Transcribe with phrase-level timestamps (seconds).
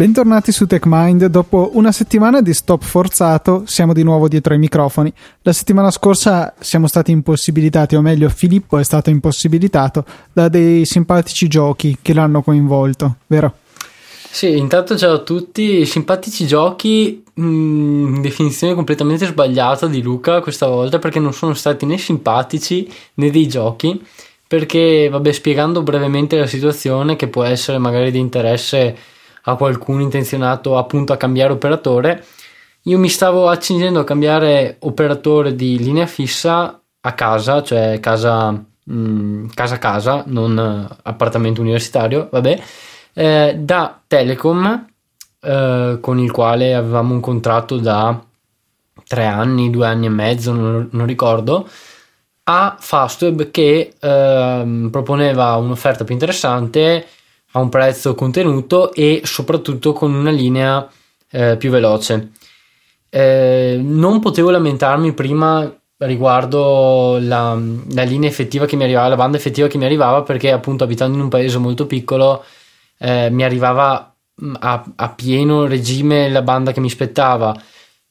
[0.00, 1.26] Bentornati su TechMind.
[1.26, 5.12] Dopo una settimana di stop forzato, siamo di nuovo dietro ai microfoni.
[5.42, 11.48] La settimana scorsa siamo stati impossibilitati, o meglio, Filippo è stato impossibilitato da dei simpatici
[11.48, 13.56] giochi che l'hanno coinvolto, vero?
[14.30, 15.84] Sì, intanto ciao a tutti.
[15.84, 21.84] Simpatici giochi, mh, mm, definizione completamente sbagliata di Luca questa volta perché non sono stati
[21.84, 24.02] né simpatici né dei giochi.
[24.48, 28.96] Perché, vabbè, spiegando brevemente la situazione, che può essere magari di interesse
[29.42, 32.24] a qualcuno intenzionato appunto a cambiare operatore,
[32.84, 38.92] io mi stavo accingendo a cambiare operatore di linea fissa a casa, cioè casa mh,
[38.92, 42.62] mm, casa casa, non appartamento universitario, vabbè,
[43.14, 44.86] eh, da Telecom
[45.40, 48.22] eh, con il quale avevamo un contratto da
[49.06, 51.68] tre anni, due anni e mezzo, non, non ricordo,
[52.44, 57.06] a Fastweb che eh, proponeva un'offerta più interessante
[57.52, 60.88] a un prezzo contenuto e soprattutto con una linea
[61.30, 62.32] eh, più veloce.
[63.08, 67.58] Eh, non potevo lamentarmi prima riguardo la,
[67.92, 71.16] la, linea effettiva che mi arrivava, la banda effettiva che mi arrivava, perché appunto abitando
[71.16, 72.44] in un paese molto piccolo
[72.98, 77.54] eh, mi arrivava mm, a, a, pieno regime la banda che mi spettava.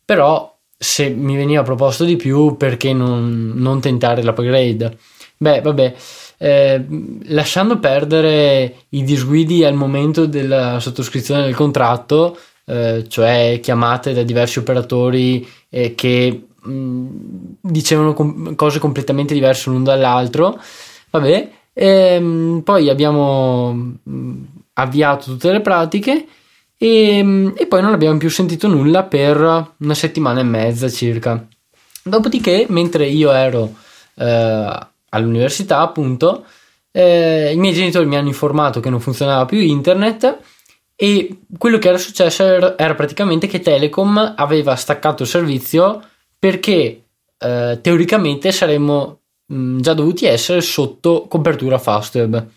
[0.06, 4.98] Però se mi veniva proposto di più, perché non, non tentare l'upgrade?
[5.38, 5.96] Beh, vabbè.
[6.42, 6.86] Eh,
[7.26, 14.60] lasciando perdere i disguidi al momento della sottoscrizione del contratto, eh, cioè chiamate da diversi
[14.60, 17.08] operatori eh, che mh, mm,
[17.62, 20.58] dicevano com- cose completamente diverse l'un dall'altro,
[21.10, 24.44] vabbè, ehm, poi abbiamo mh, mm,
[24.74, 26.26] avviato tutte le pratiche
[26.78, 31.46] e, mm, e poi non abbiamo più sentito nulla per una settimana e mezza circa.
[32.02, 33.74] Dopodiché, mentre io ero
[34.16, 36.46] eh, all'università, appunto,
[36.92, 40.40] eh, i miei genitori mi hanno informato che non funzionava più internet
[40.96, 46.02] e quello che era successo era, era praticamente che Telecom aveva staccato il servizio
[46.38, 47.04] perché
[47.38, 52.48] eh, teoricamente saremmo mh, mm, già dovuti essere sotto copertura Fastweb.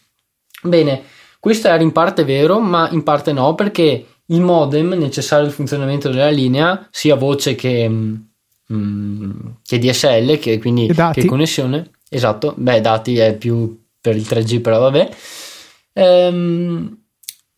[0.63, 1.03] Bene,
[1.39, 6.09] questo era in parte vero, ma in parte no, perché il modem necessario al funzionamento
[6.09, 8.29] della linea, sia voce che, mh,
[8.73, 9.31] mm,
[9.65, 14.81] che DSL, che quindi che connessione, Esatto, beh, dati è più per il 3G, però
[14.81, 15.09] vabbè.
[15.95, 16.99] Ehm,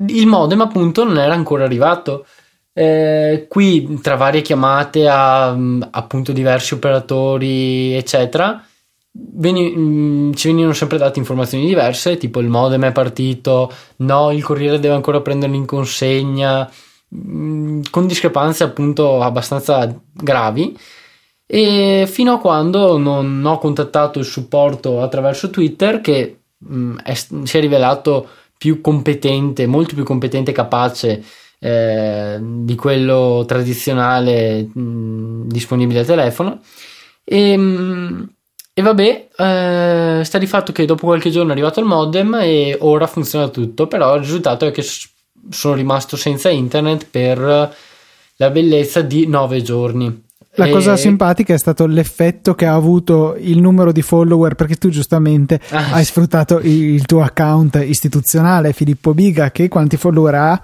[0.06, 2.24] il modem appunto non era ancora arrivato.
[2.72, 5.48] Eh, qui tra varie chiamate a
[5.90, 8.64] appunto diversi operatori, eccetera,
[9.10, 14.44] veni, mh, ci venivano sempre date informazioni diverse, tipo il modem è partito, no, il
[14.44, 16.70] corriere deve ancora prenderlo in consegna,
[17.08, 20.76] mh, con discrepanze appunto abbastanza gravi
[21.46, 27.14] e fino a quando non ho contattato il supporto attraverso Twitter che mh, mm, è,
[27.14, 31.22] si è rivelato più competente, molto più competente e capace
[31.58, 36.60] eh, di quello tradizionale mh, mm, disponibile al telefono.
[37.24, 38.22] E, mh, mm,
[38.76, 42.76] e vabbè eh, sta di fatto che dopo qualche giorno è arrivato il modem e
[42.80, 44.84] ora funziona tutto però il risultato è che
[45.50, 47.38] sono rimasto senza internet per
[48.36, 50.24] la bellezza di 9 giorni
[50.56, 50.96] la cosa e...
[50.96, 55.92] simpatica è stato l'effetto che ha avuto il numero di follower, perché tu giustamente ah,
[55.92, 60.62] hai sfruttato il tuo account istituzionale, Filippo Biga, che quanti follower ha?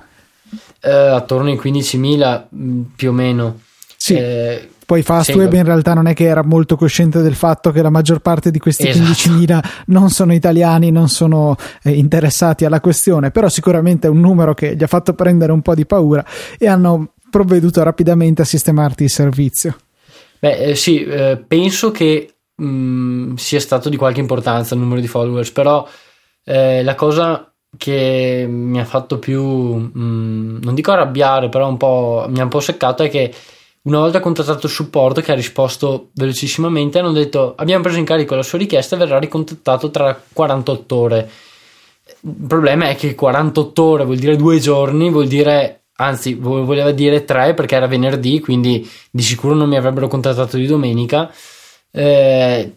[0.80, 3.60] Eh, attorno ai 15.000 mm, più o meno.
[3.96, 4.14] Sì.
[4.14, 7.90] Eh, poi Fastweb in realtà non è che era molto cosciente del fatto che la
[7.90, 9.30] maggior parte di questi esatto.
[9.30, 14.52] 15.000 non sono italiani, non sono eh, interessati alla questione, però sicuramente è un numero
[14.52, 16.24] che gli ha fatto prendere un po' di paura
[16.58, 19.76] e hanno provveduto rapidamente a sistemarti il servizio.
[20.38, 25.00] Beh, eh, sì, eh, penso che mh, mm, sia stato di qualche importanza il numero
[25.00, 25.86] di followers, però
[26.44, 31.76] eh, la cosa che mi ha fatto più, mh, mm, non dico arrabbiare, però un
[31.76, 33.32] po', mi ha un po' seccato è che
[33.82, 38.34] una volta contattato il supporto che ha risposto velocissimamente hanno detto abbiamo preso in carico
[38.34, 41.30] la sua richiesta e verrà ricontattato tra 48 ore.
[42.22, 47.24] Il problema è che 48 ore vuol dire due giorni, vuol dire anzi voleva dire
[47.24, 51.30] tre perché era venerdì, quindi di sicuro non mi avrebbero contattato di domenica.
[51.92, 52.76] Eh,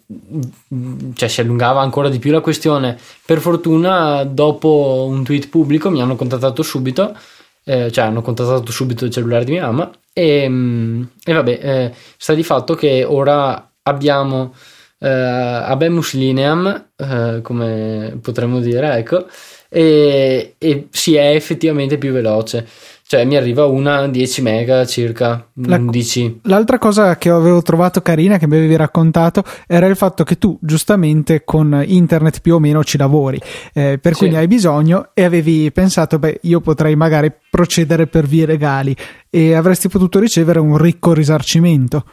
[1.14, 2.98] cioè si allungava ancora di più la questione.
[3.26, 7.16] Per fortuna, dopo un tweet pubblico, mi hanno contattato subito,
[7.64, 9.90] eh, cioè hanno contattato subito il cellulare di mia mamma.
[10.12, 14.54] E, mm, e vabbè, eh, sta di fatto che ora abbiamo
[15.00, 19.28] eh, Abemus Lineam, eh, come potremmo dire, ecco,
[19.70, 22.68] e, e si è effettivamente più veloce
[23.14, 26.40] cioè mi arriva una 10 mega circa, La, 11.
[26.46, 30.58] L'altra cosa che avevo trovato carina, che mi avevi raccontato, era il fatto che tu
[30.60, 33.40] giustamente con internet più o meno ci lavori,
[33.72, 38.26] eh, per cui ne hai bisogno e avevi pensato, beh, io potrei magari procedere per
[38.26, 38.96] vie legali
[39.30, 42.04] e avresti potuto ricevere un ricco risarcimento.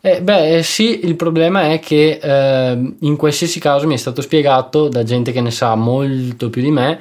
[0.00, 4.88] Eh, beh, sì, il problema è che eh, in qualsiasi caso mi è stato spiegato
[4.88, 7.00] da gente che ne sa molto più di me,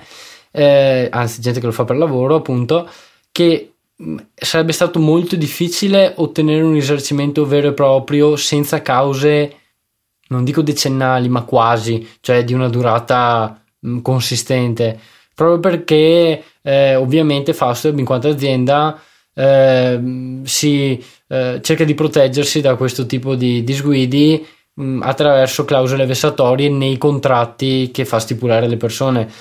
[0.52, 2.88] eh, anzi gente che lo fa per lavoro appunto,
[3.34, 9.56] che mm, sarebbe stato molto difficile ottenere un risarcimento vero e proprio senza cause,
[10.30, 14.98] non dico decennali, ma quasi, cioè di una durata mm, consistente.
[15.36, 19.02] Proprio perché eh, ovviamente Fastweb in quanto azienda
[19.34, 20.00] eh,
[20.44, 24.46] si eh, cerca di proteggersi da questo tipo di disguidi
[24.76, 29.32] mh, mm, attraverso clausole vessatorie nei contratti che fa stipulare le persone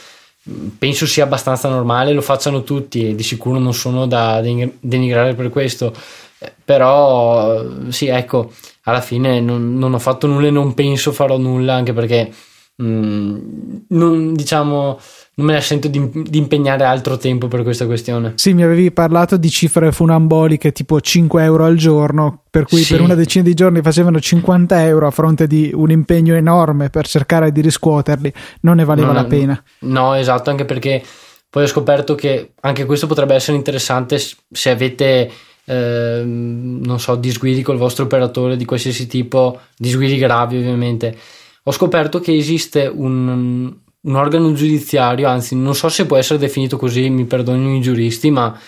[0.79, 5.51] penso sia abbastanza normale, lo facciano tutti e di sicuro non sono da denigrare per
[5.51, 5.95] questo,
[6.39, 8.53] eh, però sì, ecco,
[8.83, 12.33] alla fine non, non ho fatto nulla e non penso farò nulla anche perché
[12.77, 14.99] mh, mm, non, diciamo
[15.35, 18.35] non me la sento di, di, impegnare altro tempo per questa questione.
[18.37, 22.93] Sì, mi avevi parlato di cifre funamboliche tipo 5 euro al giorno, per cui sì.
[22.93, 27.07] per una decina di giorni facevano 50 euro a fronte di un impegno enorme per
[27.07, 29.65] cercare di riscuoterli, non ne valeva no, la pena.
[29.81, 31.03] No, esatto, anche perché
[31.49, 35.31] poi ho scoperto che anche questo potrebbe essere interessante se avete...
[35.65, 41.17] Eh, non so, disguidi col vostro operatore di qualsiasi tipo, disguidi gravi ovviamente.
[41.63, 46.77] Ho scoperto che esiste un, un organo giudiziario, anzi non so se può essere definito
[46.77, 48.59] così, mi perdonino i giuristi, ma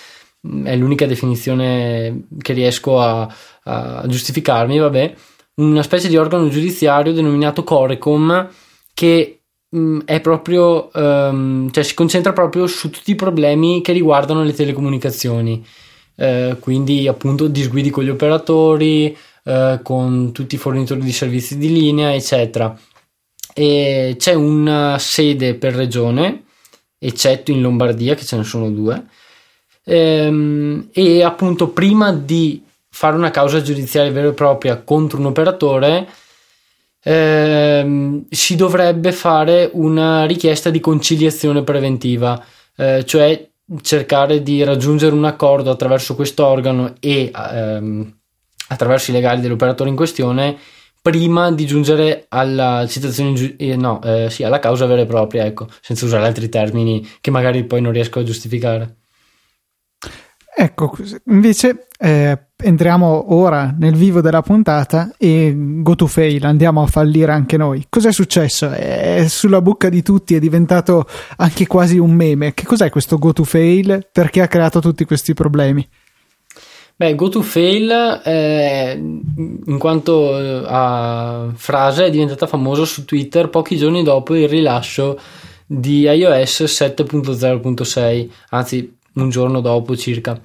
[0.47, 3.29] mm, è l'unica definizione che riesco a,
[3.65, 5.15] a giustificarmi, vabbè,
[5.57, 8.49] una specie di organo giudiziario denominato Corecom
[8.93, 9.41] che
[9.75, 14.53] mm, è proprio, um, cioè si concentra proprio su tutti i problemi che riguardano le
[14.53, 15.65] telecomunicazioni,
[16.17, 21.73] eh, quindi appunto disguidi con gli operatori, eh, con tutti i fornitori di servizi di
[21.73, 22.77] linea, eccetera
[23.55, 26.43] e c'è una sede per regione,
[26.99, 29.07] eccetto in Lombardia, che ce ne sono due.
[29.85, 36.09] Ehm, e appunto, prima di fare una causa giudiziaria vera e propria contro un operatore,
[37.03, 42.45] ehm, si dovrebbe fare una richiesta di conciliazione preventiva,
[42.77, 43.49] eh, cioè
[43.83, 48.15] cercare di raggiungere un accordo attraverso questo organo e ehm,
[48.69, 50.57] attraverso i legali dell'operatore in questione
[51.05, 55.67] prima di giungere alla citazione, eh, no, eh, sì, alla causa vera e propria, ecco,
[55.83, 59.01] senza usare altri termini che magari poi non riesco a giustificare.
[60.57, 60.97] Ecco,
[61.27, 67.33] invece eh, entriamo ora nel vivo della puntata e go to fail, andiamo a fallire
[67.33, 67.85] anche noi.
[67.91, 68.71] Cos'è successo?
[68.71, 71.07] È sulla bocca di tutti, è diventato
[71.37, 72.55] anche quasi un meme.
[72.55, 74.09] Che cos'è questo go to fail?
[74.11, 75.87] Perché ha creato tutti questi problemi?
[76.97, 77.91] Beh, go to fail
[78.25, 84.49] eh, in quanto eh, a frase è diventata famosa su Twitter pochi giorni dopo il
[84.49, 85.19] rilascio
[85.67, 90.41] di iOS 7.0.6, anzi un giorno dopo circa.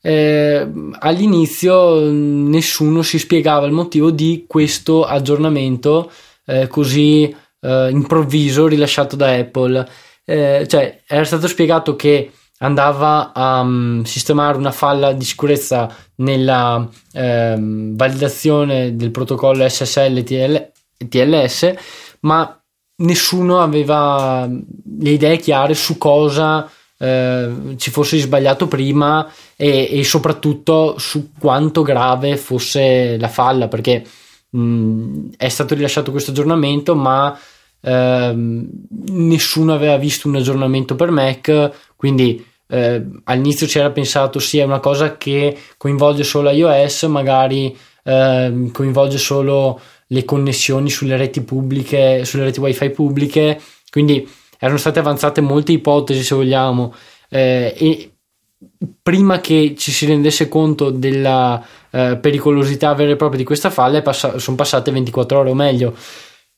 [0.00, 6.10] Eh, all'inizio nessuno si spiegava il motivo di questo aggiornamento
[6.44, 9.88] eh, così eh, improvviso rilasciato da Apple.
[10.26, 16.88] Eh, cioè, era stato spiegato che andava a um, sistemare una falla di sicurezza nella
[17.12, 20.70] um, validazione del protocollo SSL TL,
[21.08, 21.74] TLS,
[22.20, 22.60] ma
[22.96, 26.68] nessuno aveva le idee chiare su cosa
[27.00, 34.04] eh, ci fosse sbagliato prima e, e, soprattutto su quanto grave fosse la falla, perché
[34.50, 37.38] mh, è stato rilasciato questo aggiornamento, ma
[37.80, 38.68] ehm,
[39.10, 45.16] nessuno aveva visto un aggiornamento per Mac, quindi eh, all'inizio c'era pensato sia una cosa
[45.16, 52.60] che coinvolge solo iOS, magari eh, coinvolge solo le connessioni sulle reti pubbliche, sulle reti
[52.60, 53.60] wifi pubbliche,
[53.90, 56.94] quindi erano state avanzate molte ipotesi se vogliamo.
[57.30, 58.12] Eh, e
[59.02, 64.02] prima che ci si rendesse conto della eh, pericolosità vera e propria di questa falla
[64.02, 65.94] pass- sono passate 24 ore o meglio.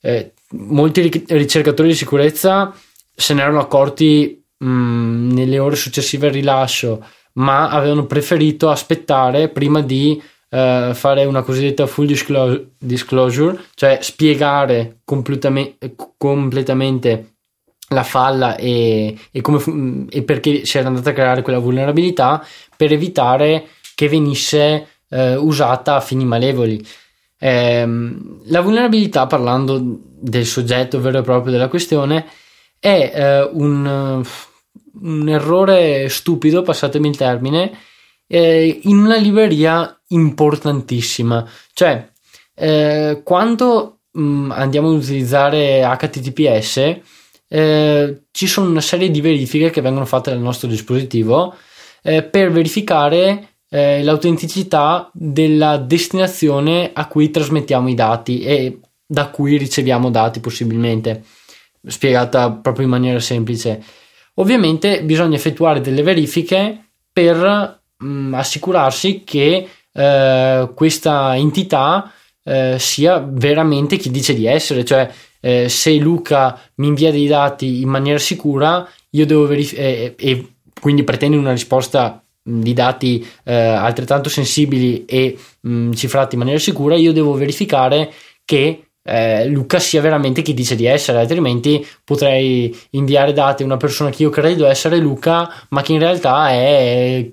[0.01, 2.75] Eh, molti ricercatori di sicurezza
[3.15, 9.83] se ne erano accorti mm, nelle ore successive al rilascio, ma avevano preferito aspettare prima
[9.83, 12.07] di uh, fare una cosiddetta full
[12.79, 17.35] disclosure, cioè spiegare completamente, completamente
[17.89, 22.45] la falla e, e, come, e, perché si era andata a creare quella vulnerabilità
[22.77, 26.85] per evitare che venisse uh, usata a fini malevoli.
[27.43, 27.89] Eh,
[28.45, 32.27] la vulnerabilità, parlando del soggetto vero e proprio della questione,
[32.79, 34.23] è eh, un,
[35.03, 37.73] un errore stupido, passatemi il termine,
[38.27, 41.49] eh, in una libreria importantissima.
[41.73, 42.09] Cioè,
[42.55, 47.01] eh, quando mh, mm, andiamo ad utilizzare HTTPS,
[47.49, 51.55] eh, ci sono una serie di verifiche che vengono fatte dal nostro dispositivo
[52.03, 59.57] eh, per verificare eh, l'autenticità della destinazione a cui trasmettiamo i dati e da cui
[59.57, 61.25] riceviamo dati possibilmente,
[61.85, 63.83] spiegata proprio in maniera semplice.
[64.35, 72.13] Ovviamente bisogna effettuare delle verifiche per mh, mm, assicurarsi che eh, questa entità
[72.45, 75.11] eh, sia veramente chi dice di essere, cioè
[75.41, 81.05] eh, se Luca mi invia dei dati in maniera sicura, io devo verificare e quindi
[81.05, 87.13] pretende una risposta di dati eh, altrettanto sensibili e mh, cifrati in maniera sicura, io
[87.13, 88.13] devo verificare
[88.45, 93.77] che eh, Luca sia veramente chi dice di essere, altrimenti potrei inviare dati a una
[93.77, 97.31] persona che io credo essere Luca, ma che in realtà è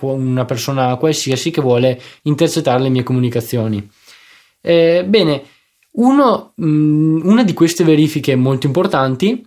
[0.00, 3.88] una persona qualsiasi che vuole intercettare le mie comunicazioni.
[4.60, 5.42] Eh, bene,
[5.92, 9.44] uno, mh, una di queste verifiche molto importanti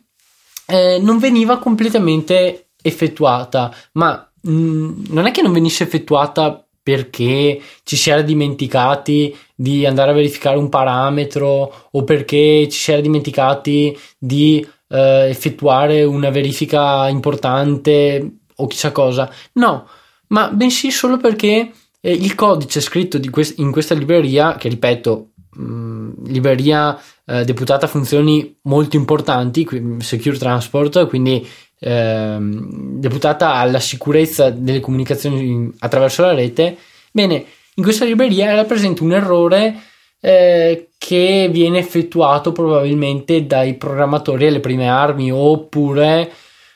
[0.66, 7.62] eh, non veniva completamente effettuata, ma mh, mm, non è che non venisse effettuata perché
[7.84, 13.01] ci si era dimenticati di andare a verificare un parametro o perché ci si era
[13.01, 19.30] dimenticati di eh, effettuare una verifica importante o chissà cosa.
[19.54, 19.86] No,
[20.28, 25.62] ma bensì solo perché eh, il codice scritto quest- in questa libreria, che ripeto, mh,
[25.62, 29.68] mm, libreria eh, deputata a funzioni molto importanti,
[30.00, 31.46] Secure Transport, quindi
[31.80, 36.78] ehm, deputata alla sicurezza delle comunicazioni attraverso la rete,
[37.12, 37.44] bene,
[37.76, 39.82] in questa libreria era presente un errore
[40.22, 46.32] eh, che viene effettuato probabilmente dai programmatori alle prime armi oppure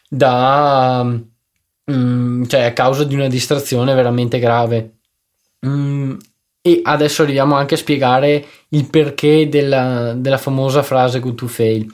[0.08, 1.04] da
[1.92, 4.98] mm, cioè a causa di una distrazione veramente grave.
[5.66, 6.16] Mm,
[6.62, 11.94] e adesso arriviamo anche a spiegare il perché della, della famosa frase good to fail.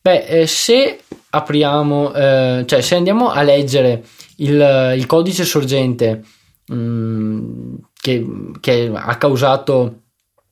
[0.00, 4.02] Beh, eh, se apriamo, eh, cioè se andiamo a leggere
[4.36, 6.24] il, il codice sorgente
[6.72, 8.26] mm, che,
[8.60, 10.02] che, ha causato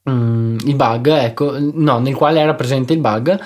[0.09, 3.39] mm, il bug, ecco, no, nel quale era presente il bug,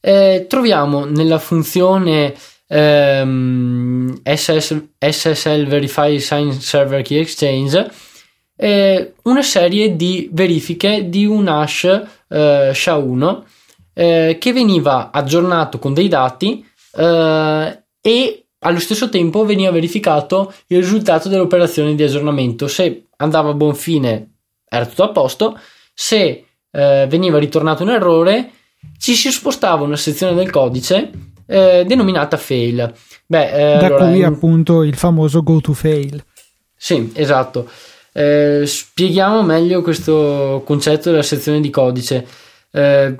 [0.00, 2.34] eh, troviamo nella funzione
[2.68, 7.90] ehm, SS, SSL Verify Sign Server Key Exchange
[8.56, 11.84] eh, una serie di verifiche di un hash
[12.28, 13.42] eh, SHA-1
[13.92, 16.66] eh, che veniva aggiornato con dei dati
[16.96, 22.66] eh, e allo stesso tempo veniva verificato il risultato dell'operazione di aggiornamento.
[22.66, 24.30] Se andava a buon fine
[24.68, 25.58] era tutto a posto,
[25.94, 28.50] se eh, veniva ritornato un errore
[28.98, 31.10] ci si spostava una sezione del codice
[31.46, 32.92] eh, denominata fail.
[33.26, 36.22] Beh, da allora, cui appunto il famoso go to fail.
[36.74, 37.68] Sì, esatto.
[38.12, 42.26] Eh, spieghiamo meglio questo concetto della sezione di codice.
[42.70, 43.14] Eh,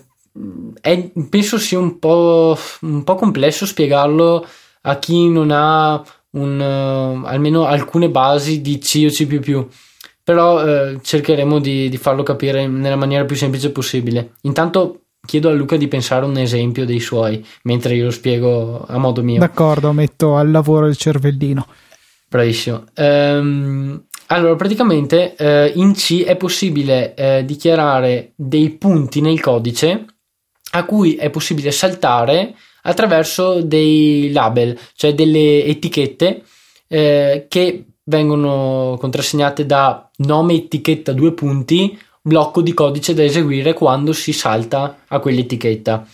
[0.80, 4.46] è, penso sia un po', un po', complesso spiegarlo
[4.88, 6.02] a chi non ha
[6.32, 9.26] un, uh, almeno alcune basi di C o C++,
[10.22, 14.32] però uh, cercheremo di, di, farlo capire nella maniera più semplice possibile.
[14.42, 18.98] Intanto chiedo a Luca di pensare un esempio dei suoi, mentre io lo spiego a
[18.98, 19.40] modo mio.
[19.40, 21.66] D'accordo, metto al lavoro il cervellino.
[22.28, 22.84] Bravissimo.
[22.96, 30.04] Um, allora, praticamente uh, in C è possibile dichiarare dei punti nel codice
[30.72, 32.54] a cui è possibile saltare
[32.86, 36.42] attraverso dei label, cioè delle etichette
[36.88, 44.12] eh, che vengono contrassegnate da nome etichetta due punti, blocco di codice da eseguire quando
[44.12, 46.06] si salta a quell'etichetta.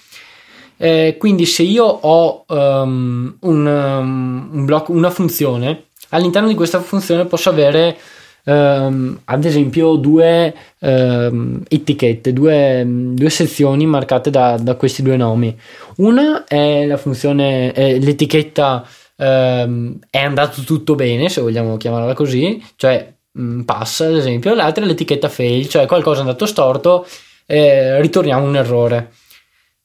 [0.79, 6.81] Eh, quindi se io ho um, un, um, un blocco, una funzione, all'interno di questa
[6.81, 7.97] funzione posso avere
[8.45, 15.57] Um, ad esempio due um, etichette, due, due, sezioni marcate da, da, questi due nomi.
[15.99, 18.85] Una è la funzione, è l'etichetta
[19.17, 24.85] um, è andato tutto bene, se vogliamo chiamarla così, cioè um, pass ad esempio, l'altra
[24.85, 27.07] è l'etichetta fail, cioè qualcosa è andato storto,
[27.47, 29.13] eh, ritorniamo un errore.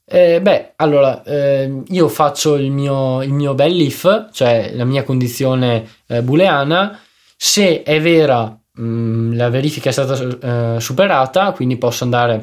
[0.09, 5.03] Eh, beh, allora eh, io faccio il mio, il mio bel if, cioè la mia
[5.03, 7.01] condizione eh, booleana
[7.37, 12.35] se è vera mh, mm, la verifica è stata uh, superata, quindi posso andare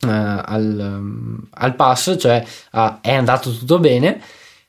[0.00, 4.20] uh, al, um, al, pass, cioè uh, è andato tutto bene,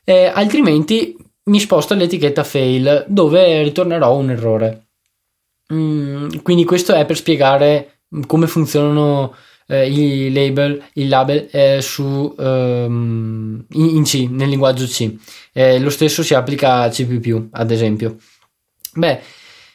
[0.04, 4.86] eh, altrimenti mi sposto all'etichetta fail dove ritornerò un errore.
[5.72, 9.34] Mm, quindi questo è per spiegare come funzionano
[9.66, 15.12] eh, il label, il label eh, su, um, in, in, C, nel linguaggio C.
[15.52, 17.06] Eh, lo stesso si applica a C++,
[17.50, 18.16] ad esempio.
[18.94, 19.20] Beh,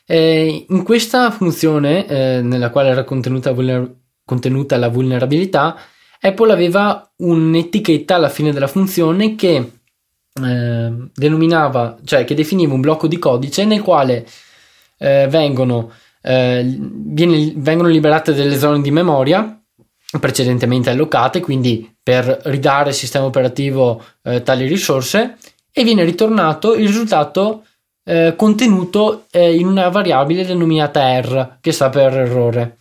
[0.05, 3.89] eh, in questa funzione, eh, nella quale era contenuta, vulner-
[4.25, 5.77] contenuta la vulnerabilità,
[6.19, 9.71] Apple aveva un'etichetta alla fine della funzione che
[10.43, 14.25] eh, denominava, cioè che definiva un blocco di codice nel quale
[14.97, 15.91] eh, vengono,
[16.21, 19.55] eh, viene, vengono liberate delle zone di memoria
[20.19, 25.37] precedentemente allocate, quindi per ridare al sistema operativo eh, tali risorse,
[25.71, 27.63] e viene ritornato il risultato
[28.03, 32.77] eh, contenuto eh, in una variabile denominata R, che sta per errore.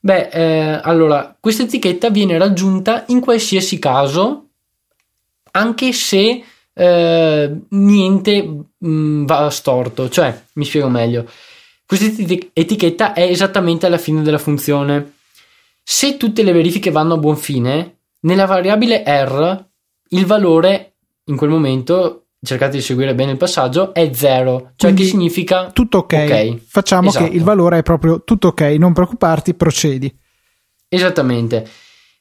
[0.00, 4.48] Beh, eh, allora, questa etichetta viene raggiunta in qualsiasi caso,
[5.52, 10.08] anche se eh, niente mh, mm, va storto.
[10.08, 11.28] Cioè, mi spiego meglio.
[11.84, 12.06] Questa
[12.52, 15.14] etichetta è esattamente alla fine della funzione.
[15.82, 19.64] Se tutte le verifiche vanno a buon fine, nella variabile R
[20.10, 25.02] il valore in quel momento cercate di seguire bene il passaggio, è zero, cioè Quindi,
[25.02, 26.12] che significa tutto ok.
[26.12, 26.62] okay.
[26.66, 27.28] Facciamo esatto.
[27.28, 30.14] che il valore è proprio tutto ok, non preoccuparti, procedi.
[30.88, 31.68] Esattamente.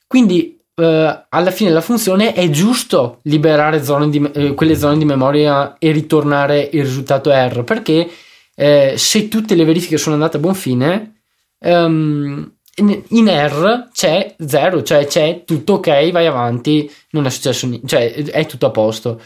[0.05, 5.05] Quindi eh, alla fine della funzione è giusto liberare zone di, eh, quelle zone di
[5.05, 8.09] memoria e ritornare il risultato R, perché
[8.55, 11.21] eh, se tutte le verifiche sono andate a buon fine,
[11.59, 17.87] um, in R c'è zero, cioè c'è tutto ok, vai avanti, non è successo niente,
[17.87, 19.21] cioè è tutto a posto.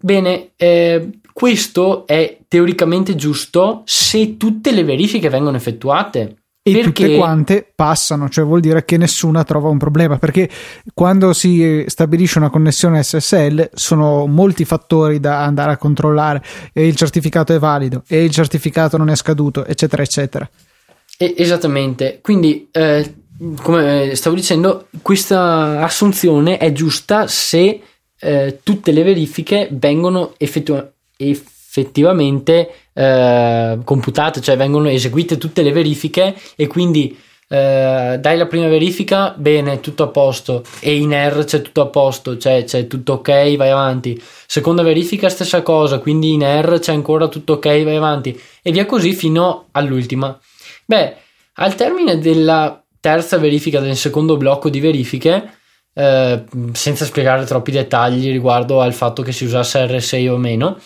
[0.00, 6.36] Bene, eh, questo è teoricamente giusto se tutte le verifiche vengono effettuate.
[6.62, 7.04] E perché...
[7.04, 10.48] tutte quante passano, cioè vuol dire che nessuna trova un problema, perché
[10.92, 16.94] quando si stabilisce una connessione SSL sono molti fattori da andare a controllare, e il
[16.94, 20.48] certificato è valido, e il certificato non è scaduto, eccetera, eccetera.
[21.16, 23.14] E, esattamente, quindi eh,
[23.62, 27.80] come stavo dicendo, questa assunzione è giusta se
[28.20, 36.34] eh, tutte le verifiche vengono effettu- effettivamente eh, computate, cioè vengono eseguite tutte le verifiche
[36.56, 37.16] e quindi
[37.50, 41.86] eh, dai la prima verifica, bene, tutto a posto e in R c'è tutto a
[41.86, 44.20] posto, cioè c'è tutto ok, vai avanti.
[44.46, 48.84] Seconda verifica stessa cosa, quindi in R c'è ancora tutto ok, vai avanti e via
[48.84, 50.38] così fino all'ultima.
[50.84, 51.16] Beh,
[51.54, 55.57] al termine della terza verifica del secondo blocco di verifiche
[55.94, 60.78] eh, senza spiegare troppi dettagli riguardo al fatto che si usasse R6 o meno,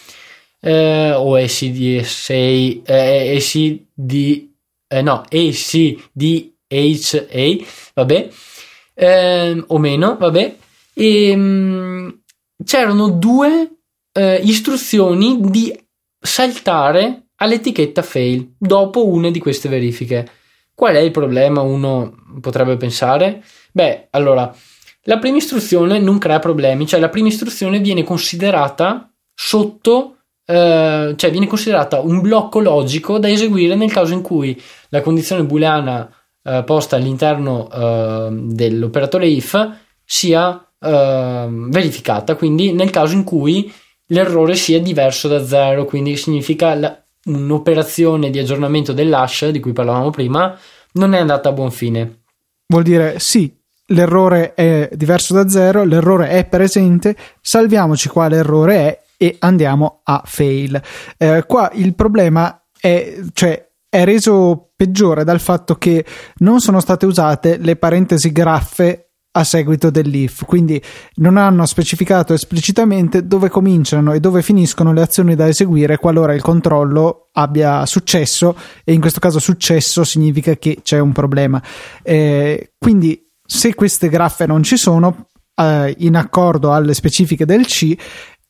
[0.60, 4.48] eh, o ACD6, eh, ACD,
[4.88, 6.36] eh, no, ACDHA,
[7.94, 8.28] vabbè,
[8.94, 10.56] eh, o meno, vabbè,
[10.94, 12.08] e mh, mm,
[12.64, 13.70] c'erano due
[14.12, 15.76] eh, istruzioni di
[16.18, 20.30] saltare all'etichetta fail dopo una di queste verifiche.
[20.74, 21.60] Qual è il problema?
[21.60, 23.42] Uno potrebbe pensare.
[23.72, 24.54] Beh, allora,
[25.04, 31.30] la prima istruzione non crea problemi, cioè la prima istruzione viene considerata sotto, eh, cioè
[31.30, 34.60] viene considerata un blocco logico da eseguire nel caso in cui
[34.90, 36.08] la condizione booleana
[36.44, 43.72] eh, posta all'interno eh, dell'operatore if sia ehm, verificata, quindi nel caso in cui
[44.06, 50.10] l'errore sia diverso da zero, quindi significa la, un'operazione di aggiornamento dell'hash di cui parlavamo
[50.10, 50.56] prima
[50.92, 52.24] non è andata a buon fine.
[52.66, 53.54] Vuol dire sì,
[53.92, 60.22] l'errore è diverso da zero, l'errore è presente, salviamoci quale errore è e andiamo a
[60.24, 60.83] fail.
[61.16, 66.05] Eh, qua il problema è, cioè, è reso peggiore dal fatto che
[66.38, 70.83] non sono state usate le parentesi graffe a seguito dell'if, quindi
[71.16, 76.42] non hanno specificato esplicitamente dove cominciano e dove finiscono le azioni da eseguire qualora il
[76.42, 81.62] controllo abbia successo e in questo caso successo significa che c'è un problema.
[82.02, 83.21] Eh, quindi
[83.52, 87.94] se queste graffe non ci sono, eh, in accordo alle specifiche del C,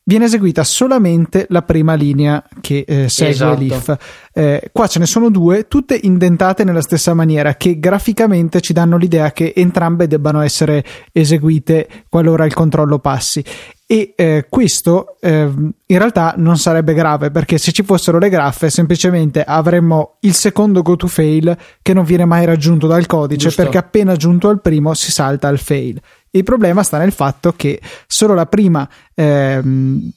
[0.05, 3.59] viene eseguita solamente la prima linea che eh, segue esatto.
[3.59, 3.97] l'if.
[4.31, 8.95] Eh, qua ce ne sono due, tutte indentate nella stessa maniera, che graficamente ci danno
[8.95, 13.43] l'idea che entrambe debbano essere eseguite qualora il controllo passi
[13.85, 18.69] e eh, questo eh, in realtà non sarebbe grave perché se ci fossero le graffe
[18.69, 23.61] semplicemente avremmo il secondo go to fail che non viene mai raggiunto dal codice Giusto.
[23.61, 26.01] perché appena giunto al primo si salta al fail.
[26.31, 30.11] Il problema sta nel fatto che solo la prima ehm,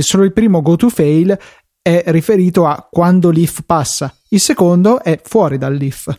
[0.00, 1.38] solo il primo go to fail
[1.80, 6.14] è riferito a quando l'if passa, il secondo è fuori dall'if.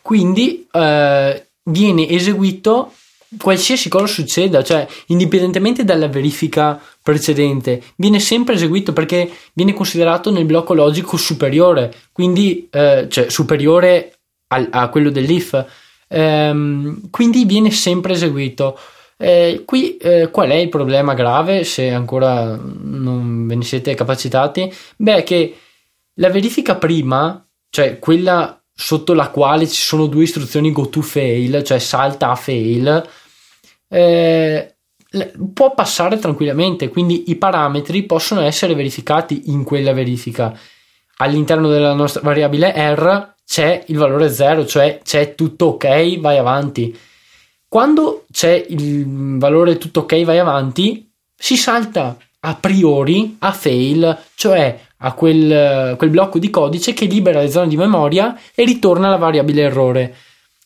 [0.00, 2.92] Quindi eh, viene eseguito
[3.38, 10.44] qualsiasi cosa succeda, cioè indipendentemente dalla verifica precedente, viene sempre eseguito perché viene considerato nel
[10.44, 15.64] blocco logico superiore, quindi eh, cioè superiore al, a quello dell'if.
[16.08, 18.78] ehm, quindi viene sempre eseguito.
[19.16, 24.72] Eh, qui eh, qual è il problema grave, se ancora non ve ne siete capacitati?
[24.96, 25.56] Beh, che
[26.14, 31.62] la verifica prima, cioè quella sotto la quale ci sono due istruzioni go to fail,
[31.62, 33.08] cioè salta a fail,
[33.90, 34.74] eh,
[35.52, 40.56] può passare tranquillamente, quindi i parametri possono essere verificati in quella verifica.
[41.16, 46.96] All'interno della nostra variabile R c'è il valore 0, cioè c'è tutto ok, vai avanti.
[47.68, 54.78] Quando c'è il valore tutto ok, vai avanti, si salta a priori a fail, cioè
[54.98, 59.16] a quel, quel blocco di codice che libera le zone di memoria e ritorna la
[59.16, 60.14] variabile errore,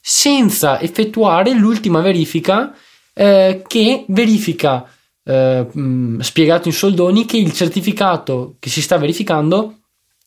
[0.00, 2.74] senza effettuare l'ultima verifica
[3.14, 4.87] eh, che verifica,
[5.24, 9.79] eh, mh, spiegato in soldoni, che il certificato che si sta verificando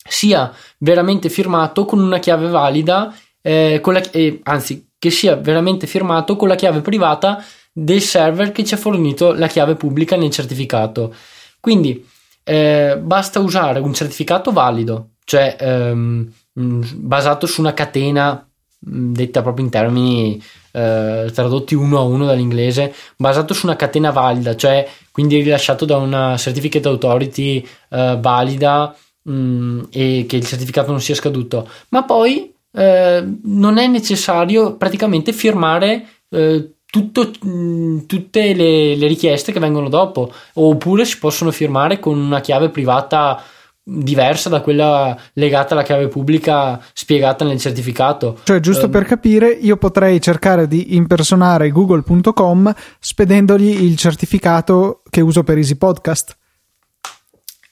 [0.07, 6.35] sia veramente firmato con una chiave valida, eh, la, eh, anzi, che sia veramente firmato
[6.35, 11.13] con la chiave privata del server che ci ha fornito la chiave pubblica nel certificato.
[11.59, 12.03] Quindi
[12.43, 18.47] eh, basta usare un certificato valido, cioè ehm, basato su una catena
[18.79, 20.43] detta proprio in termini
[20.77, 25.97] eh, tradotti uno a uno dall'inglese, basato su una catena valida, cioè quindi rilasciato da
[25.97, 31.67] una certificate authority eh, valida mh, e che il certificato non sia scaduto.
[31.89, 39.59] Ma poi eh, non è necessario praticamente firmare eh, tutto, tutte le, le, richieste che
[39.59, 43.43] vengono dopo, oppure si possono firmare con una chiave privata
[43.89, 48.37] diversa da quella legata alla chiave pubblica spiegata nel certificato.
[48.43, 55.21] Cioè, giusto um, per capire, io potrei cercare di impersonare google.com spedendogli il certificato che
[55.21, 56.35] uso per Easy Podcast.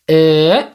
[0.05, 0.71] Eh,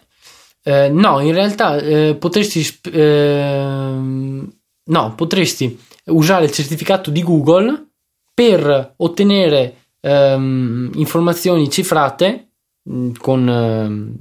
[0.63, 4.53] eh, no, in realtà eh, potresti ehm,
[4.85, 7.87] no, potresti usare il certificato di Google
[8.35, 12.49] per ottenere ehm, informazioni cifrate
[12.91, 14.15] mm, con ehm,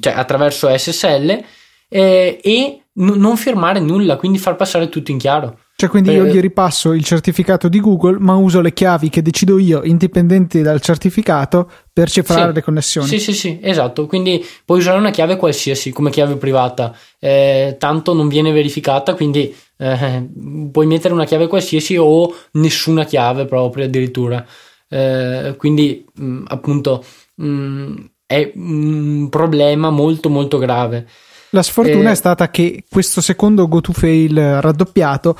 [0.00, 1.44] cioè attraverso SSL
[1.88, 5.58] eh, e n- non firmare nulla, quindi far passare tutto in chiaro.
[5.78, 9.58] Cioè, quindi io gli ripasso il certificato di Google, ma uso le chiavi che decido
[9.58, 13.06] io, indipendenti dal certificato, per cifrare sì, le connessioni.
[13.06, 14.06] Sì, sì, sì, esatto.
[14.06, 19.54] Quindi puoi usare una chiave qualsiasi come chiave privata, eh, tanto non viene verificata, quindi
[19.76, 20.26] eh,
[20.72, 24.42] puoi mettere una chiave qualsiasi o nessuna chiave proprio addirittura.
[24.88, 27.94] Eh, quindi, mh, appunto, mh,
[28.26, 31.06] è un problema molto molto grave.
[31.50, 35.36] La sfortuna eh, è stata che questo secondo go to fail raddoppiato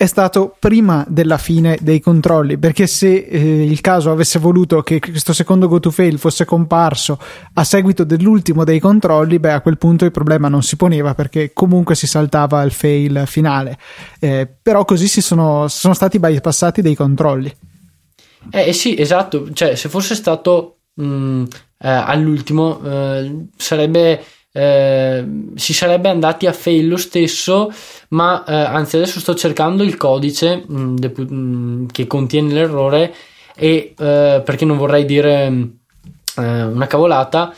[0.00, 5.00] è stato prima della fine dei controlli perché se eh, il caso avesse voluto che
[5.00, 7.18] questo secondo go to fail fosse comparso
[7.54, 11.50] a seguito dell'ultimo dei controlli beh a quel punto il problema non si poneva perché
[11.52, 13.76] comunque si saltava il fail finale.
[14.20, 17.52] Eh, però così si sono, sono stati bypassati dei controlli.
[18.52, 19.52] Eh, sì esatto.
[19.52, 21.44] Cioè se fosse stato mh, mm,
[21.80, 27.72] eh, all'ultimo eh, sarebbe eh, si sarebbe andati a fail lo stesso
[28.08, 32.52] ma eh, anzi adesso sto cercando il codice mh, mm, de- mh, mm, che contiene
[32.52, 33.14] l'errore
[33.54, 35.70] e eh, perché non vorrei dire
[36.36, 37.52] una cavolata.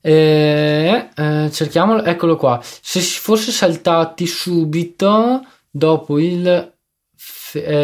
[0.00, 2.60] Cerchiamolo eccolo qua.
[2.62, 6.72] Se si fosse saltati subito dopo il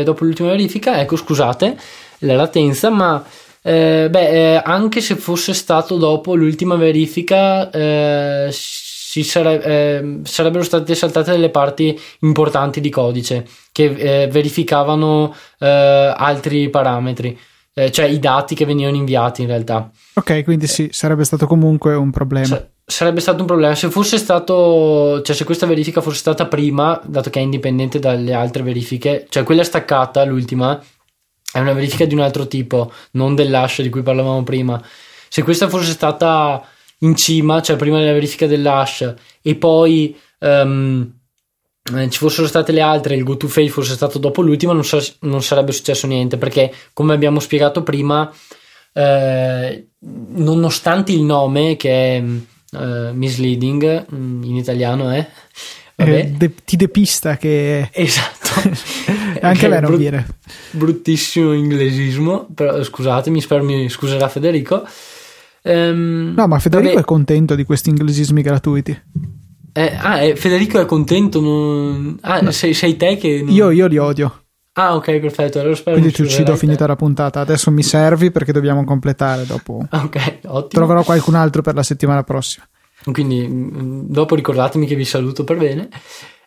[0.04, 1.76] dopo l'ultima verifica ecco scusate
[2.20, 3.24] la latenza ma
[3.68, 10.94] eh, beh, eh, anche se fosse stato dopo l'ultima verifica, eh, sare- eh, sarebbero state
[10.94, 15.66] saltate delle parti importanti di codice che eh, verificavano eh,
[16.16, 17.38] altri parametri,
[17.90, 19.88] cioè i dati che venivano inviati in realtà.
[20.14, 22.46] Ok, quindi sì, sarebbe stato comunque un problema.
[22.46, 27.00] Sa- sarebbe stato un problema se fosse stato, cioè se questa verifica fosse stata prima,
[27.04, 30.81] dato che è indipendente dalle altre verifiche, cioè quella staccata, l'ultima
[31.52, 34.82] è una verifica di un altro tipo, non dell'hash di cui parlavamo prima.
[35.28, 36.66] Se questa fosse stata
[37.00, 41.11] in cima, cioè prima della verifica dell'hash, e poi um,
[41.82, 45.02] ci fossero state le altre, il go to fail fosse stato dopo l'ultima, non, sa-
[45.20, 48.30] non sarebbe successo niente perché, come abbiamo spiegato prima,
[48.92, 55.26] eh, nonostante il nome che è uh, misleading mm, in italiano, eh,
[55.96, 58.38] eh, de- ti depista che esatto
[59.40, 60.26] anche a me non brut- viene
[60.70, 64.84] bruttissimo inglesismo però scusatemi spero mi scuserà Federico
[65.62, 67.02] um, no ma Federico vabbè.
[67.02, 69.02] è contento di questi inglesismi gratuiti
[69.72, 72.18] eh, ah eh, Federico è contento non...
[72.22, 72.50] ah no.
[72.50, 73.54] sei, sei, te che non...
[73.54, 74.42] io, io li odio
[74.78, 75.58] Ah, ok, perfetto.
[75.58, 77.40] Allora spero Quindi ti uccido finita la puntata.
[77.40, 79.84] Adesso mi servi perché dobbiamo completare dopo.
[79.90, 80.68] Ok, ottimo.
[80.68, 82.64] Troverò qualcun altro per la settimana prossima
[83.12, 85.88] quindi mm, dopo ricordatemi che vi saluto per bene.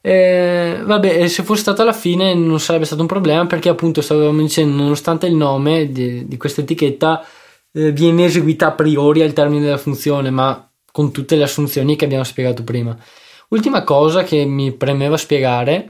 [0.04, 4.42] Eh, vabbè, se fosse stato alla fine non sarebbe stato un problema perché appunto stavamo
[4.42, 7.24] dicendo, nonostante il nome di, di questa etichetta
[7.72, 12.06] eh, viene eseguita a priori al termine della funzione, ma con tutte le assunzioni che
[12.06, 12.98] abbiamo spiegato prima.
[13.50, 15.90] Ultima cosa che mi premeva spiegare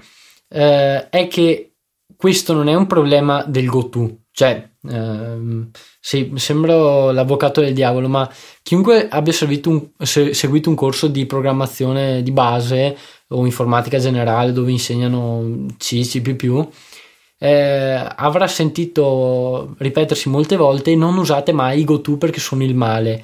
[0.50, 1.74] eh, è che
[2.17, 5.69] questo non è un problema del GoTo, cioè ehm,
[6.00, 8.30] sì, sembro l'avvocato del diavolo, ma
[8.62, 9.34] chiunque abbia
[9.65, 12.97] un, se, seguito un corso di programmazione di base
[13.32, 16.22] o informatica generale dove insegnano C, C++,
[17.38, 23.24] eh, avrà sentito ripetersi molte volte non usate mai i GoTo perché sono il male.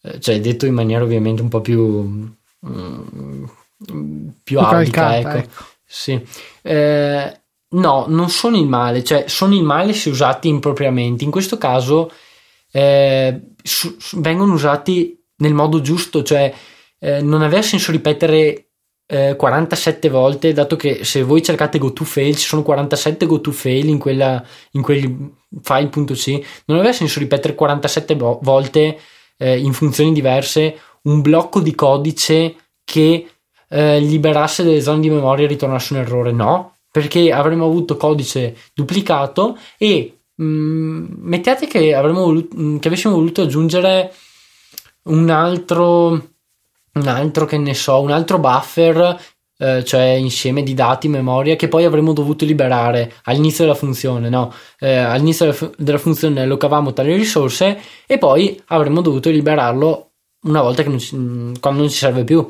[0.00, 2.30] Eh, cioè detto in maniera ovviamente un po' più...
[2.66, 3.44] Mm,
[4.42, 5.36] più aulica, ecco.
[5.36, 5.64] ecco.
[5.84, 6.20] Sì.
[6.62, 11.24] Eh, no, non sono il male, cioè sono il male se usati impropriamente.
[11.24, 12.12] In questo caso
[12.70, 16.52] eh, su, su, vengono usati nel modo giusto, cioè
[16.98, 18.67] eh, non aveva senso ripetere
[19.08, 24.44] 47 eh, volte, dato che se voi cercate GoToFail ci sono 47 GoToFail in, quella,
[24.72, 28.98] in quel file.c, non aveva senso ripetere 47 vo- volte
[29.38, 33.26] eh, in funzioni diverse un blocco di codice che
[33.68, 36.32] eh, liberasse delle zone di memoria e ritornasse un errore.
[36.32, 43.42] No, perché avremmo avuto codice duplicato e mm, mettete che, voluto, mm, che avessimo voluto
[43.42, 44.12] aggiungere
[45.04, 46.30] un altro,
[46.98, 49.18] un altro che ne so, un altro buffer
[49.60, 54.52] eh, cioè insieme di dati, memoria, che poi avremmo dovuto liberare all'inizio della funzione, no?
[54.78, 60.62] Eh, all'inizio della, fu- della, funzione locavamo tali risorse e poi avremmo dovuto liberarlo una
[60.62, 61.10] volta che non ci,
[61.58, 62.48] quando non ci serve più.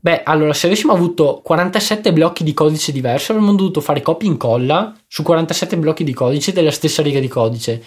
[0.00, 4.32] Beh, allora, se avessimo avuto 47 blocchi di codice diversi, avremmo dovuto fare copia e
[4.32, 7.84] incolla su 47 blocchi di codice della stessa riga di codice.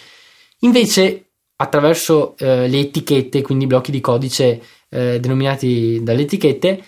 [0.59, 6.83] Invece, attraverso eh, le etichette, quindi blocchi di codice eh, denominati dalle etichette,